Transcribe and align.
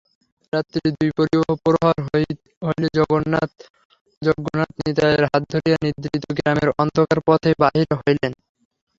রাত্রি 0.53 0.87
দুই 0.93 1.09
প্রহর 1.65 1.97
হইলে 2.07 2.87
যজ্ঞনাথ 4.21 4.71
নিতাইয়ের 4.79 5.23
হাত 5.25 5.43
ধরিয়া 5.53 5.77
নিদ্রিত 5.83 6.23
গ্রামের 6.37 6.69
অন্ধকার 6.81 7.19
পথে 7.27 7.49
বাহির 7.63 7.89
হইলেন। 7.99 8.31